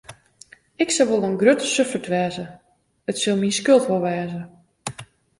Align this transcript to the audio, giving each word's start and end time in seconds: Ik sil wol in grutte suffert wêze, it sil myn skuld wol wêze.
Ik 0.83 0.89
sil 0.93 1.07
wol 1.09 1.25
in 1.29 1.39
grutte 1.41 1.67
suffert 1.69 2.07
wêze, 2.13 2.45
it 3.09 3.17
sil 3.21 3.37
myn 3.39 3.57
skuld 3.57 3.83
wol 3.87 4.03
wêze. 4.05 4.41